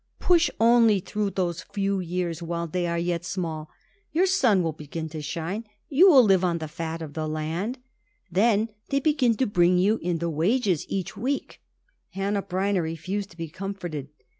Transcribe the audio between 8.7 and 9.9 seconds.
they begin to bring